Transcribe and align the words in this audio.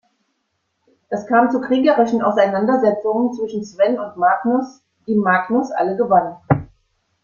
Es 1.11 1.27
kam 1.27 1.51
zu 1.51 1.61
kriegerischen 1.61 2.23
Auseinandersetzungen 2.23 3.35
zwischen 3.35 3.63
Sven 3.63 3.99
und 3.99 4.17
Magnus, 4.17 4.83
die 5.05 5.13
Magnus 5.13 5.69
alle 5.69 5.95
gewann. 5.95 6.37